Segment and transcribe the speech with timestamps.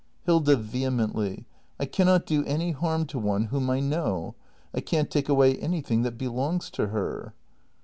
[0.25, 0.55] Hilda.
[0.55, 1.45] [Vehemently.]
[1.79, 4.33] I cannot do any harm to one whom I know!
[4.73, 7.35] I can't take away anything that belongs to her.